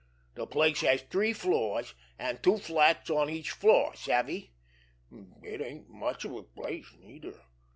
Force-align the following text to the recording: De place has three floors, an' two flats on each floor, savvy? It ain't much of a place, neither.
De 0.33 0.47
place 0.47 0.81
has 0.81 1.03
three 1.03 1.31
floors, 1.31 1.93
an' 2.17 2.39
two 2.41 2.57
flats 2.57 3.11
on 3.11 3.29
each 3.29 3.51
floor, 3.51 3.93
savvy? 3.93 4.49
It 5.43 5.61
ain't 5.61 5.89
much 5.91 6.25
of 6.25 6.31
a 6.31 6.41
place, 6.41 6.91
neither. 6.97 7.39